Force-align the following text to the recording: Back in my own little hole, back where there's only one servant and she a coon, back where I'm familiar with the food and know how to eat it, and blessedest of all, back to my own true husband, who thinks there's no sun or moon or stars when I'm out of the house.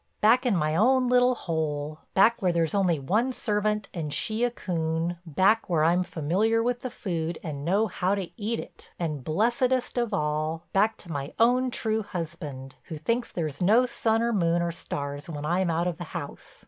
Back 0.19 0.47
in 0.47 0.55
my 0.55 0.75
own 0.75 1.09
little 1.09 1.35
hole, 1.35 1.99
back 2.15 2.41
where 2.41 2.51
there's 2.51 2.73
only 2.73 2.97
one 2.97 3.31
servant 3.31 3.87
and 3.93 4.11
she 4.11 4.43
a 4.43 4.49
coon, 4.49 5.19
back 5.27 5.69
where 5.69 5.83
I'm 5.83 6.01
familiar 6.03 6.63
with 6.63 6.79
the 6.79 6.89
food 6.89 7.37
and 7.43 7.63
know 7.63 7.85
how 7.85 8.15
to 8.15 8.31
eat 8.35 8.59
it, 8.59 8.95
and 8.97 9.23
blessedest 9.23 9.99
of 9.99 10.11
all, 10.11 10.63
back 10.73 10.97
to 11.05 11.11
my 11.11 11.35
own 11.37 11.69
true 11.69 12.01
husband, 12.01 12.77
who 12.85 12.97
thinks 12.97 13.31
there's 13.31 13.61
no 13.61 13.85
sun 13.85 14.23
or 14.23 14.33
moon 14.33 14.63
or 14.63 14.71
stars 14.71 15.29
when 15.29 15.45
I'm 15.45 15.69
out 15.69 15.85
of 15.85 15.97
the 15.99 16.05
house. 16.17 16.59